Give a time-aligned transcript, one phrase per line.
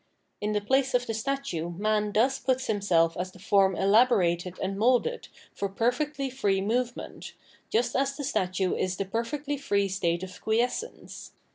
[0.41, 4.75] In the place of the statue man thus puts himself as the form elaborated and
[4.75, 7.35] moulded for perfectly free movement,
[7.69, 11.33] just as the statue is the perfectly free state of quiescence.